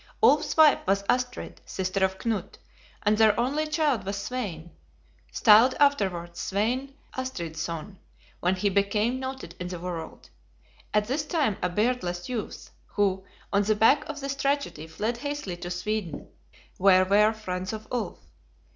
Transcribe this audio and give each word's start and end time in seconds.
Ulf's 0.23 0.57
wife 0.57 0.79
was 0.87 1.03
Astrid, 1.07 1.61
sister 1.63 2.03
of 2.03 2.17
Knut, 2.17 2.57
and 3.03 3.15
their 3.19 3.39
only 3.39 3.67
child 3.67 4.03
was 4.03 4.17
Svein, 4.17 4.71
styled 5.31 5.75
afterwards 5.79 6.39
"Svein 6.39 6.95
Estrithson" 7.15 7.17
("Astrid 7.17 7.55
son") 7.57 7.99
when 8.39 8.55
he 8.55 8.69
became 8.71 9.19
noted 9.19 9.53
in 9.59 9.67
the 9.67 9.77
world, 9.79 10.31
at 10.91 11.05
this 11.05 11.23
time 11.23 11.55
a 11.61 11.69
beardless 11.69 12.27
youth, 12.27 12.71
who, 12.87 13.23
on 13.53 13.61
the 13.61 13.75
back 13.75 14.03
of 14.09 14.21
this 14.21 14.35
tragedy, 14.35 14.87
fled 14.87 15.17
hastily 15.17 15.57
to 15.57 15.69
Sweden, 15.69 16.29
where 16.79 17.05
were 17.05 17.31
friends 17.31 17.71
of 17.71 17.87
Ulf. 17.91 18.17